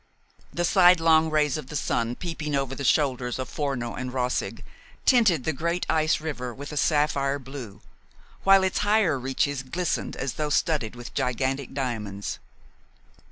[0.51, 4.63] The sidelong rays of the sun, peeping over the shoulders of Forno and Roseg,
[5.05, 7.81] tinted the great ice river with a sapphire blue,
[8.43, 12.39] while its higher reaches glistened as though studded with gigantic diamonds.